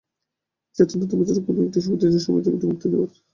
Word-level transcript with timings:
ইচ্ছে 0.67 0.81
আছে 0.83 0.95
নতুন 0.97 1.15
বছরের 1.19 1.43
কোনো 1.47 1.59
একটি 1.67 1.79
সুবিধাজনক 1.85 2.21
সময়ে 2.25 2.45
ছবিটি 2.45 2.65
মুক্তি 2.67 2.87
দেওয়ার। 2.91 3.09